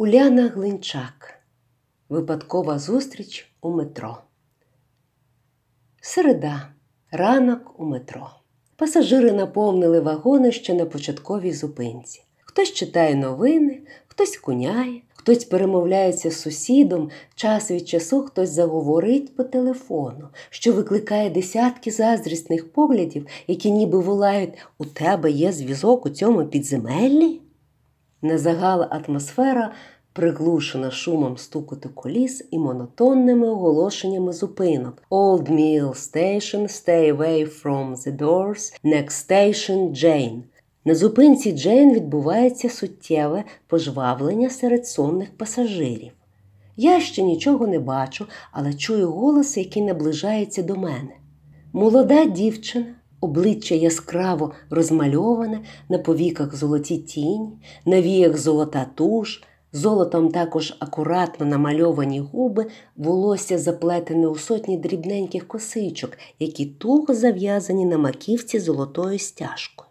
Уляна 0.00 0.48
Глинчак. 0.48 1.34
Випадкова 2.08 2.78
зустріч 2.78 3.52
у 3.60 3.70
метро. 3.70 4.18
Середа. 6.00 6.68
Ранок 7.10 7.80
у 7.80 7.84
метро. 7.84 8.30
Пасажири 8.76 9.32
наповнили 9.32 10.00
вагони 10.00 10.52
ще 10.52 10.74
на 10.74 10.86
початковій 10.86 11.52
зупинці. 11.52 12.22
Хтось 12.40 12.72
читає 12.72 13.14
новини, 13.14 13.80
хтось 14.06 14.36
куняє, 14.36 15.00
хтось 15.14 15.44
перемовляється 15.44 16.30
з 16.30 16.40
сусідом, 16.40 17.10
час 17.34 17.70
від 17.70 17.88
часу 17.88 18.22
хтось 18.22 18.50
заговорить 18.50 19.36
по 19.36 19.44
телефону, 19.44 20.28
що 20.50 20.72
викликає 20.72 21.30
десятки 21.30 21.90
заздрісних 21.90 22.72
поглядів, 22.72 23.26
які 23.46 23.70
ніби 23.70 23.98
волають 23.98 24.54
У 24.78 24.84
тебе 24.84 25.30
є 25.30 25.52
зв'язок 25.52 26.06
у 26.06 26.10
цьому 26.10 26.44
підземеллі? 26.44 27.40
Незагала 28.22 28.84
атмосфера 28.84 29.72
приглушена 30.12 30.90
шумом 30.90 31.36
стукоту 31.36 31.88
коліс 31.88 32.48
і 32.50 32.58
монотонними 32.58 33.48
оголошеннями 33.48 34.32
зупинок. 34.32 35.02
Old 35.10 35.50
Mill 35.50 35.88
Station, 35.88 36.62
stay 36.62 37.16
away 37.16 37.62
from 37.62 37.96
the 37.96 38.16
doors, 38.16 38.80
next 38.84 39.30
station 39.30 39.90
Jane. 39.90 40.42
На 40.84 40.94
зупинці 40.94 41.52
Джейн 41.52 41.94
відбувається 41.94 42.68
суттєве 42.68 43.44
пожвавлення 43.66 44.50
серед 44.50 44.86
сонних 44.86 45.36
пасажирів. 45.36 46.12
Я 46.76 47.00
ще 47.00 47.22
нічого 47.22 47.66
не 47.66 47.78
бачу, 47.78 48.26
але 48.52 48.74
чую 48.74 49.10
голос, 49.10 49.56
який 49.56 49.82
наближається 49.82 50.62
до 50.62 50.76
мене. 50.76 51.16
Молода 51.72 52.24
дівчина, 52.24 52.86
обличчя 53.20 53.74
яскраво 53.74 54.52
розмальоване, 54.70 55.60
на 55.88 55.98
повіках 55.98 56.56
золоті 56.56 56.98
тіні, 56.98 57.50
на 57.86 58.02
віях 58.02 58.38
золота 58.38 58.86
туш, 58.94 59.42
золотом 59.72 60.28
також 60.28 60.76
акуратно 60.78 61.46
намальовані 61.46 62.20
губи, 62.20 62.66
волосся 62.96 63.58
заплетене 63.58 64.26
у 64.26 64.36
сотні 64.36 64.76
дрібненьких 64.76 65.48
косичок, 65.48 66.18
які 66.38 66.66
туго 66.66 67.14
зав'язані 67.14 67.86
на 67.86 67.98
маківці 67.98 68.60
золотою 68.60 69.18
стяжкою. 69.18 69.90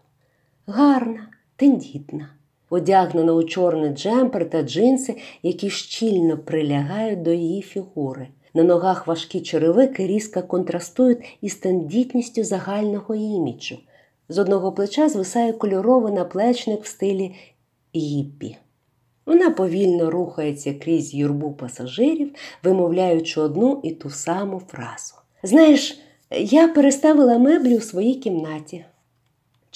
Гарна, 0.67 1.27
тендітна, 1.55 2.29
одягнена 2.69 3.33
у 3.33 3.43
чорний 3.43 3.89
джемпер 3.89 4.49
та 4.49 4.61
джинси, 4.61 5.17
які 5.43 5.69
щільно 5.69 6.37
прилягають 6.37 7.21
до 7.21 7.31
її 7.31 7.61
фігури. 7.61 8.27
На 8.53 8.63
ногах 8.63 9.07
важкі 9.07 9.41
черевики 9.41 10.07
різко 10.07 10.41
контрастують 10.41 11.37
із 11.41 11.55
тендітністю 11.55 12.43
загального 12.43 13.15
іміджу. 13.15 13.77
З 14.29 14.37
одного 14.37 14.71
плеча 14.71 15.09
звисає 15.09 15.53
кольоровий 15.53 16.13
наплечник 16.13 16.83
в 16.83 16.87
стилі 16.87 17.35
гіппі. 17.95 18.57
Вона 19.25 19.49
повільно 19.49 20.11
рухається 20.11 20.73
крізь 20.73 21.13
юрбу 21.13 21.51
пасажирів, 21.51 22.33
вимовляючи 22.63 23.41
одну 23.41 23.81
і 23.83 23.91
ту 23.91 24.09
саму 24.09 24.61
фразу. 24.67 25.13
Знаєш, 25.43 25.99
я 26.31 26.67
переставила 26.67 27.37
меблі 27.37 27.77
у 27.77 27.81
своїй 27.81 28.15
кімнаті. 28.15 28.85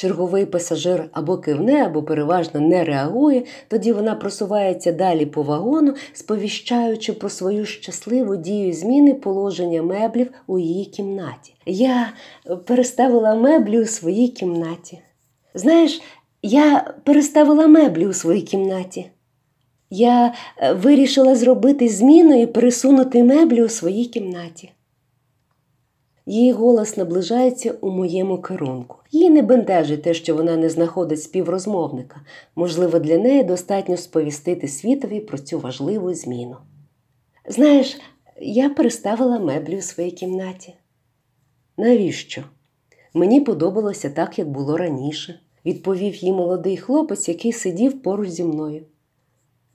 Черговий 0.02 0.46
пасажир 0.46 1.10
або 1.12 1.38
кивне, 1.38 1.86
або 1.86 2.04
переважно 2.04 2.60
не 2.60 2.84
реагує, 2.84 3.44
тоді 3.68 3.94
вона 3.94 4.16
просувається 4.16 4.92
далі 4.92 5.26
по 5.26 5.44
вагону, 5.44 5.94
сповіщаючи 6.14 7.14
про 7.14 7.30
свою 7.30 7.66
щасливу 7.66 8.36
дію 8.36 8.74
зміни 8.74 9.14
положення 9.14 9.82
меблів 9.82 10.32
у 10.48 10.60
її 10.60 10.86
кімнаті. 10.86 11.54
Я 11.66 12.14
переставила 12.66 13.36
меблі 13.36 13.80
у 13.80 13.86
своїй 13.86 14.28
кімнаті. 14.28 15.00
Знаєш, 15.54 16.02
я 16.44 16.94
переставила 17.04 17.68
меблі 17.68 18.08
у 18.08 18.14
своїй 18.14 18.42
кімнаті. 18.42 19.12
Я 19.90 20.34
вирішила 20.76 21.36
зробити 21.36 21.90
зміну 21.90 22.42
і 22.42 22.48
пересунути 22.48 23.24
меблі 23.24 23.64
у 23.64 23.70
своїй 23.70 24.06
кімнаті. 24.06 24.72
Її 26.32 26.52
голос 26.52 26.98
наближається 26.98 27.76
у 27.82 27.90
моєму 27.90 28.38
керунку. 28.38 28.98
Її 29.12 29.30
не 29.30 29.42
бентежить 29.42 30.04
те, 30.04 30.14
що 30.14 30.36
вона 30.36 30.58
не 30.58 30.70
знаходить 30.70 31.24
співрозмовника. 31.24 32.22
Можливо, 32.56 33.00
для 33.00 33.18
неї 33.18 33.44
достатньо 33.44 33.98
сповістити 33.98 34.68
світові 34.68 35.20
про 35.20 35.38
цю 35.38 35.60
важливу 35.60 36.14
зміну. 36.14 36.56
Знаєш, 37.48 37.98
я 38.42 38.70
переставила 38.70 39.40
меблі 39.40 39.78
у 39.78 39.82
своїй 39.82 40.12
кімнаті. 40.12 40.74
Навіщо? 41.78 42.44
Мені 43.14 43.42
подобалося 43.42 44.10
так, 44.10 44.40
як 44.40 44.50
було 44.50 44.78
раніше, 44.78 45.40
відповів 45.66 46.16
їй 46.16 46.32
молодий 46.32 46.78
хлопець, 46.78 47.30
який 47.30 47.52
сидів 47.52 48.02
поруч 48.02 48.30
зі 48.30 48.44
мною. 48.44 48.86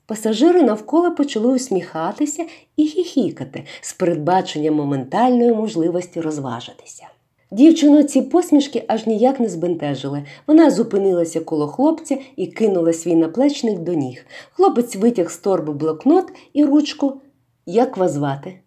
Пасажири 0.07 0.63
навколо 0.63 1.15
почали 1.15 1.55
усміхатися 1.55 2.45
і 2.75 2.85
хіхікати 2.85 3.63
з 3.81 3.93
передбаченням 3.93 4.73
моментальної 4.73 5.53
можливості 5.53 6.21
розважитися. 6.21 7.07
Дівчину 7.51 8.03
ці 8.03 8.21
посмішки 8.21 8.85
аж 8.87 9.07
ніяк 9.07 9.39
не 9.39 9.49
збентежили. 9.49 10.23
Вона 10.47 10.71
зупинилася 10.71 11.39
коло 11.39 11.67
хлопця 11.67 12.17
і 12.35 12.47
кинула 12.47 12.93
свій 12.93 13.15
наплечник 13.15 13.79
до 13.79 13.93
ніг. 13.93 14.25
Хлопець 14.51 14.95
витяг 14.95 15.31
з 15.31 15.37
торби 15.37 15.73
блокнот 15.73 16.25
і 16.53 16.65
ручку. 16.65 17.21
Як 17.65 17.97
вас 17.97 18.11
звати? 18.11 18.59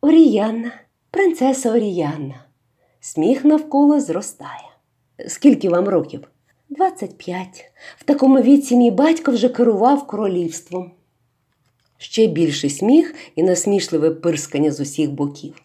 Оріянна, 0.00 0.72
принцеса 1.10 1.72
Оріянна. 1.72 2.44
Сміх 3.00 3.44
навколо 3.44 4.00
зростає. 4.00 4.68
Скільки 5.26 5.68
вам 5.68 5.88
років? 5.88 6.28
25. 6.70 7.70
В 7.98 8.04
такому 8.04 8.40
віці 8.40 8.76
мій 8.76 8.90
батько 8.90 9.32
вже 9.32 9.48
керував 9.48 10.06
королівством. 10.06 10.90
Ще 11.98 12.26
більший 12.26 12.70
сміх 12.70 13.14
і 13.36 13.42
насмішливе 13.42 14.10
пирскання 14.10 14.70
з 14.70 14.80
усіх 14.80 15.10
боків. 15.10 15.62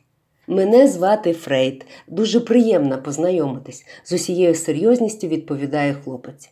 Мене 0.47 0.88
звати 0.88 1.34
Фрейд. 1.34 1.86
Дуже 2.08 2.40
приємно 2.40 3.02
познайомитись, 3.02 3.86
з 4.03 4.12
усією 4.12 4.56
серйозністю 4.56 5.28
відповідає 5.28 5.94
хлопець. 5.94 6.50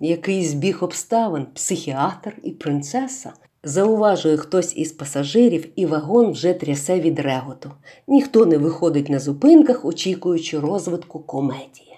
Який 0.00 0.44
збіг 0.44 0.84
обставин, 0.84 1.46
психіатр 1.54 2.36
і 2.42 2.50
принцеса. 2.50 3.32
Зауважує 3.64 4.36
хтось 4.36 4.76
із 4.76 4.92
пасажирів, 4.92 5.68
і 5.76 5.86
вагон 5.86 6.32
вже 6.32 6.54
трясе 6.54 7.00
від 7.00 7.18
реготу. 7.18 7.70
Ніхто 8.08 8.46
не 8.46 8.58
виходить 8.58 9.08
на 9.08 9.18
зупинках, 9.18 9.84
очікуючи 9.84 10.60
розвитку 10.60 11.20
комедії. 11.20 11.91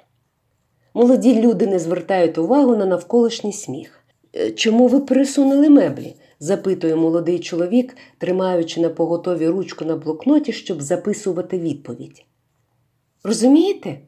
Молоді 0.95 1.41
люди 1.41 1.67
не 1.67 1.79
звертають 1.79 2.39
увагу 2.39 2.77
на 2.77 2.87
навколишній 2.87 3.53
сміх. 3.53 4.05
«Е, 4.37 4.51
чому 4.51 4.89
ви 4.89 5.01
пересунули 5.01 5.71
меблі? 5.71 6.17
запитує 6.41 6.97
молодий 6.97 7.39
чоловік, 7.39 7.97
тримаючи 8.19 8.81
на 8.81 8.89
поготові 8.89 9.49
ручку 9.49 9.85
на 9.85 9.97
блокноті, 9.97 10.53
щоб 10.53 10.83
записувати 10.83 11.59
відповідь. 11.59 12.25
Розумієте, 13.25 13.99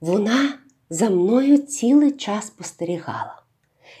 вона 0.00 0.58
за 0.90 1.10
мною 1.10 1.58
цілий 1.58 2.12
час 2.12 2.46
спостерігала. 2.46 3.42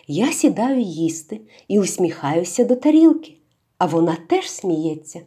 Я 0.06 0.32
сідаю 0.32 0.80
їсти 0.80 1.40
і 1.68 1.80
усміхаюся 1.80 2.64
до 2.64 2.76
тарілки, 2.76 3.36
а 3.78 3.86
вона 3.86 4.16
теж 4.28 4.50
сміється. 4.50 5.20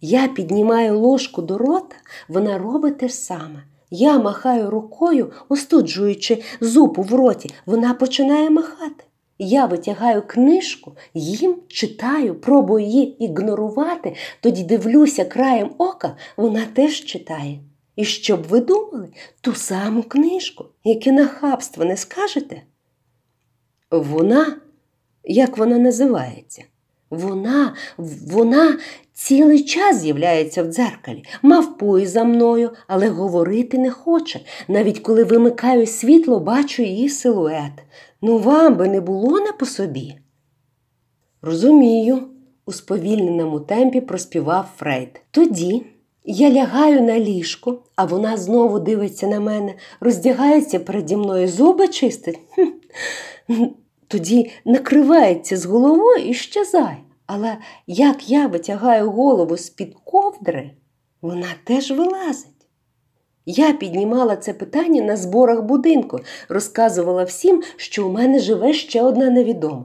Я 0.00 0.28
піднімаю 0.28 0.98
ложку 0.98 1.42
до 1.42 1.58
рота, 1.58 1.96
вона 2.28 2.58
робить 2.58 2.98
те 2.98 3.08
ж 3.08 3.14
саме. 3.14 3.64
Я 3.96 4.18
махаю 4.18 4.70
рукою, 4.70 5.32
остуджуючи 5.48 6.42
зубу 6.60 7.02
в 7.02 7.14
роті, 7.14 7.50
вона 7.66 7.94
починає 7.94 8.50
махати. 8.50 9.04
Я 9.38 9.66
витягаю 9.66 10.22
книжку, 10.26 10.96
їм 11.14 11.56
читаю, 11.68 12.34
пробую 12.34 12.86
її 12.86 13.24
ігнорувати, 13.24 14.14
тоді 14.40 14.62
дивлюся 14.62 15.24
краєм 15.24 15.70
ока, 15.78 16.16
вона 16.36 16.66
теж 16.74 17.04
читає. 17.04 17.60
І 17.96 18.04
щоб 18.04 18.42
ви 18.42 18.60
думали, 18.60 19.08
ту 19.40 19.54
саму 19.54 20.02
книжку, 20.02 20.64
яке 20.84 21.12
нахабство 21.12 21.84
не 21.84 21.96
скажете? 21.96 22.62
Вона, 23.90 24.56
як 25.24 25.58
вона 25.58 25.78
називається? 25.78 26.62
Вона, 27.14 27.74
вона 28.32 28.78
цілий 29.12 29.64
час 29.64 30.00
з'являється 30.00 30.62
в 30.62 30.66
дзеркалі, 30.66 31.24
мавпує 31.42 32.06
за 32.06 32.24
мною, 32.24 32.70
але 32.86 33.08
говорити 33.08 33.78
не 33.78 33.90
хоче. 33.90 34.40
Навіть 34.68 34.98
коли 34.98 35.24
вимикаю 35.24 35.86
світло, 35.86 36.40
бачу 36.40 36.82
її 36.82 37.08
силует. 37.08 37.72
Ну, 38.22 38.38
вам 38.38 38.76
би 38.76 38.88
не 38.88 39.00
було 39.00 39.40
не 39.40 39.52
по 39.52 39.66
собі. 39.66 40.14
Розумію, 41.42 42.22
у 42.66 42.72
сповільненому 42.72 43.60
темпі 43.60 44.00
проспівав 44.00 44.68
Фрейд. 44.76 45.20
Тоді 45.30 45.86
я 46.24 46.50
лягаю 46.50 47.02
на 47.02 47.18
ліжко, 47.18 47.82
а 47.96 48.04
вона 48.04 48.36
знову 48.36 48.78
дивиться 48.78 49.26
на 49.26 49.40
мене, 49.40 49.74
роздягається 50.00 50.80
переді 50.80 51.16
мною 51.16 51.48
зуби 51.48 51.88
чистить. 51.88 52.38
Тоді 54.08 54.50
накривається 54.64 55.56
з 55.56 55.64
головою 55.64 56.16
і 56.16 56.34
щезає. 56.34 56.96
Але 57.26 57.56
як 57.86 58.30
я 58.30 58.46
витягаю 58.46 59.10
голову 59.10 59.56
з-під 59.56 59.94
ковдри, 60.04 60.70
вона 61.22 61.48
теж 61.64 61.90
вилазить. 61.90 62.48
Я 63.46 63.72
піднімала 63.72 64.36
це 64.36 64.52
питання 64.52 65.02
на 65.02 65.16
зборах 65.16 65.62
будинку, 65.62 66.20
розказувала 66.48 67.24
всім, 67.24 67.62
що 67.76 68.06
у 68.06 68.12
мене 68.12 68.38
живе 68.38 68.72
ще 68.72 69.02
одна 69.02 69.30
невідома. 69.30 69.84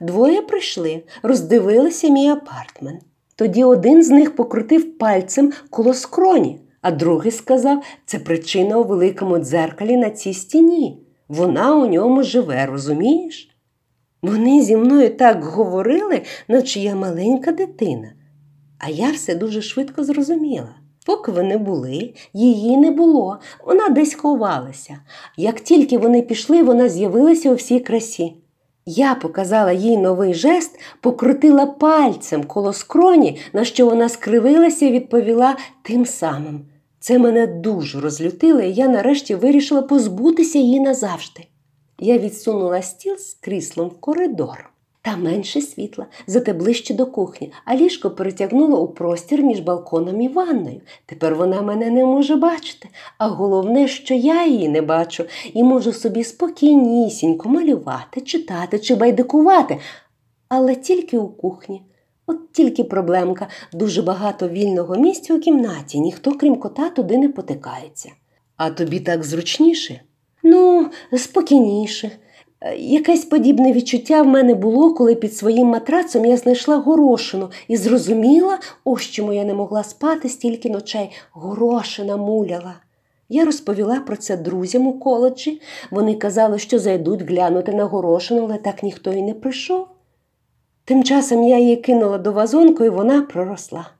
Двоє 0.00 0.42
прийшли, 0.42 1.02
роздивилися 1.22 2.08
мій 2.08 2.28
апартмент. 2.28 3.00
Тоді 3.36 3.64
один 3.64 4.02
з 4.02 4.10
них 4.10 4.36
покрутив 4.36 4.98
пальцем 4.98 5.52
коло 5.70 5.94
скроні, 5.94 6.60
а 6.80 6.90
другий 6.90 7.32
сказав, 7.32 7.82
це 8.06 8.18
причина 8.18 8.78
у 8.78 8.84
великому 8.84 9.38
дзеркалі 9.38 9.96
на 9.96 10.10
цій 10.10 10.34
стіні. 10.34 11.05
Вона 11.28 11.76
у 11.76 11.86
ньому 11.86 12.22
живе, 12.22 12.66
розумієш? 12.66 13.50
Вони 14.22 14.62
зі 14.62 14.76
мною 14.76 15.16
так 15.16 15.44
говорили, 15.44 16.22
наче 16.48 16.80
я 16.80 16.94
маленька 16.94 17.52
дитина. 17.52 18.12
А 18.78 18.90
я 18.90 19.10
все 19.10 19.34
дуже 19.34 19.62
швидко 19.62 20.04
зрозуміла. 20.04 20.74
Поки 21.06 21.32
вони 21.32 21.56
були, 21.56 22.14
її 22.32 22.76
не 22.76 22.90
було, 22.90 23.38
вона 23.66 23.88
десь 23.88 24.14
ховалася. 24.14 24.98
Як 25.36 25.60
тільки 25.60 25.98
вони 25.98 26.22
пішли, 26.22 26.62
вона 26.62 26.88
з'явилася 26.88 27.50
у 27.50 27.54
всій 27.54 27.80
красі. 27.80 28.34
Я 28.86 29.14
показала 29.14 29.72
їй 29.72 29.96
новий 29.96 30.34
жест, 30.34 30.80
покрутила 31.00 31.66
пальцем 31.66 32.44
коло 32.44 32.72
скроні, 32.72 33.38
на 33.52 33.64
що 33.64 33.86
вона 33.86 34.08
скривилася 34.08 34.86
і 34.86 34.92
відповіла 34.92 35.56
тим 35.82 36.06
самим. 36.06 36.66
Це 37.06 37.18
мене 37.18 37.46
дуже 37.46 38.00
розлютило, 38.00 38.60
і 38.60 38.72
я 38.72 38.88
нарешті 38.88 39.34
вирішила 39.34 39.82
позбутися 39.82 40.58
її 40.58 40.80
назавжди. 40.80 41.46
Я 41.98 42.18
відсунула 42.18 42.82
стіл 42.82 43.16
з 43.16 43.34
кріслом 43.34 43.88
в 43.88 44.00
коридор. 44.00 44.70
Та 45.02 45.16
менше 45.16 45.60
світла, 45.60 46.06
зате 46.26 46.52
ближче 46.52 46.94
до 46.94 47.06
кухні, 47.06 47.52
а 47.64 47.76
ліжко 47.76 48.10
перетягнуло 48.10 48.82
у 48.82 48.88
простір 48.88 49.42
між 49.42 49.60
балконом 49.60 50.20
і 50.20 50.28
ванною. 50.28 50.80
Тепер 51.06 51.34
вона 51.34 51.62
мене 51.62 51.90
не 51.90 52.04
може 52.04 52.36
бачити, 52.36 52.88
а 53.18 53.28
головне, 53.28 53.88
що 53.88 54.14
я 54.14 54.46
її 54.46 54.68
не 54.68 54.82
бачу 54.82 55.24
і 55.54 55.62
можу 55.62 55.92
собі 55.92 56.24
спокійнісінько 56.24 57.48
малювати, 57.48 58.20
читати 58.20 58.78
чи 58.78 58.94
байдикувати, 58.94 59.78
але 60.48 60.74
тільки 60.74 61.18
у 61.18 61.28
кухні. 61.28 61.82
От 62.26 62.52
тільки 62.52 62.84
проблемка, 62.84 63.48
дуже 63.72 64.02
багато 64.02 64.48
вільного 64.48 64.96
місця 64.96 65.34
у 65.34 65.40
кімнаті, 65.40 66.00
ніхто, 66.00 66.32
крім 66.32 66.56
кота, 66.56 66.90
туди 66.90 67.18
не 67.18 67.28
потикається. 67.28 68.10
А 68.56 68.70
тобі 68.70 69.00
так 69.00 69.24
зручніше? 69.24 70.00
Ну, 70.42 70.90
спокійніше. 71.16 72.10
Е, 72.60 72.76
Якесь 72.76 73.24
подібне 73.24 73.72
відчуття 73.72 74.22
в 74.22 74.26
мене 74.26 74.54
було, 74.54 74.94
коли 74.94 75.14
під 75.14 75.36
своїм 75.36 75.66
матрацом 75.66 76.24
я 76.24 76.36
знайшла 76.36 76.76
горошину 76.76 77.50
і 77.68 77.76
зрозуміла, 77.76 78.58
ось 78.84 79.02
чому 79.02 79.32
я 79.32 79.44
не 79.44 79.54
могла 79.54 79.84
спати 79.84 80.28
стільки 80.28 80.70
ночей. 80.70 81.10
Горошина 81.32 82.16
муляла. 82.16 82.74
Я 83.28 83.44
розповіла 83.44 84.00
про 84.00 84.16
це 84.16 84.36
друзям 84.36 84.86
у 84.86 84.98
коледжі. 84.98 85.60
Вони 85.90 86.14
казали, 86.14 86.58
що 86.58 86.78
зайдуть 86.78 87.22
глянути 87.22 87.72
на 87.72 87.84
горошину, 87.84 88.44
але 88.44 88.58
так 88.58 88.82
ніхто 88.82 89.12
і 89.12 89.22
не 89.22 89.34
прийшов. 89.34 89.86
Тим 90.86 91.04
часом 91.04 91.44
я 91.44 91.58
її 91.58 91.76
кинула 91.76 92.18
до 92.18 92.32
вазонку, 92.32 92.84
і 92.84 92.88
вона 92.88 93.22
проросла. 93.22 93.90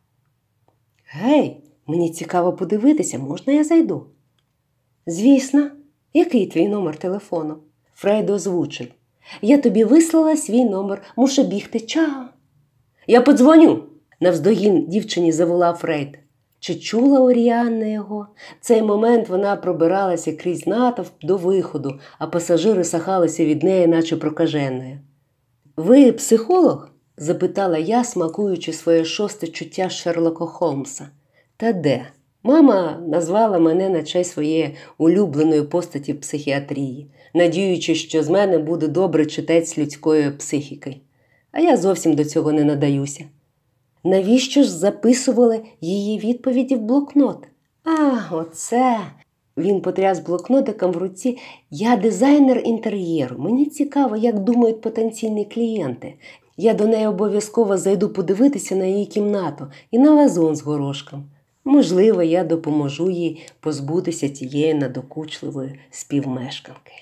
Гей, 1.04 1.60
мені 1.86 2.10
цікаво 2.10 2.52
подивитися, 2.52 3.18
можна 3.18 3.52
я 3.52 3.64
зайду? 3.64 4.06
Звісно, 5.06 5.70
який 6.14 6.46
твій 6.46 6.68
номер 6.68 6.96
телефону? 6.96 7.56
Фрейд 7.94 8.30
озвучив. 8.30 8.86
Я 9.42 9.58
тобі 9.58 9.84
вислала 9.84 10.36
свій 10.36 10.64
номер, 10.64 11.02
мушу 11.16 11.42
бігти. 11.42 11.80
Чао. 11.80 12.24
Я 13.06 13.20
подзвоню. 13.20 13.82
Навздогін 14.20 14.86
дівчині 14.86 15.32
заволав 15.32 15.76
Фрейд. 15.76 16.18
Чи 16.60 16.74
чула 16.74 17.20
Оріанна 17.20 17.86
його? 17.86 18.26
В 18.60 18.64
Цей 18.64 18.82
момент 18.82 19.28
вона 19.28 19.56
пробиралася 19.56 20.32
крізь 20.32 20.66
натовп 20.66 21.24
до 21.24 21.36
виходу, 21.36 22.00
а 22.18 22.26
пасажири 22.26 22.84
сахалися 22.84 23.44
від 23.44 23.62
неї, 23.62 23.86
наче 23.86 24.16
прокаженою. 24.16 24.98
Ви 25.76 26.12
психолог? 26.12 26.88
запитала 27.17 27.78
я, 27.78 28.05
смакуючи 28.05 28.73
своє 28.73 29.05
шосте 29.05 29.46
чуття 29.46 29.88
Шерлока 29.88 30.46
Холмса. 30.46 31.08
Та 31.56 31.73
де? 31.73 32.06
Мама 32.43 33.02
назвала 33.08 33.58
мене 33.58 33.88
на 33.88 34.02
честь 34.02 34.32
своєї 34.32 34.76
улюбленої 34.99 35.62
постаті 35.62 36.14
психіатрії, 36.14 37.11
надіючись, 37.34 37.99
що 37.99 38.23
з 38.23 38.28
мене 38.28 38.58
буде 38.58 38.88
добрий 38.88 39.26
читець 39.26 39.78
людської 39.78 40.31
психіки. 40.31 40.96
А 41.52 41.61
я 41.61 41.76
зовсім 41.76 42.14
до 42.14 42.25
цього 42.25 42.52
не 42.52 42.64
надаюся. 42.64 43.25
Навіщо 44.05 44.62
ж 44.62 44.70
записували 44.70 45.61
її 45.81 46.19
відповіді 46.19 46.76
в 46.76 46.81
блокнот? 46.81 47.46
А, 47.84 48.19
оце. 48.31 48.99
Він 49.56 49.81
потряс 49.81 50.20
блокнотиком 50.20 50.93
в 50.93 50.97
руці. 50.97 51.38
Я 51.70 51.97
дизайнер 51.97 52.62
інтер'єру. 52.64 53.37
Мені 53.38 53.67
цікаво, 53.67 54.17
як 54.17 54.38
думають 54.38 54.81
потенційні 54.81 55.44
клієнти. 55.44 56.14
Я 56.56 56.75
до 56.75 56.87
неї 56.87 57.06
обов'язково 57.06 57.76
зайду 57.76 58.08
подивитися 58.08 58.76
на 58.76 58.85
її 58.85 59.06
кімнату 59.06 59.67
і 59.91 59.99
на 59.99 60.14
вазон 60.14 60.56
з 60.56 60.62
горошком. 60.62 61.25
Можливо, 61.64 62.23
я 62.23 62.44
допоможу 62.44 63.11
їй 63.11 63.47
позбутися 63.61 64.29
цієї 64.29 64.75
надокучливої 64.75 65.79
співмешканки. 65.91 66.93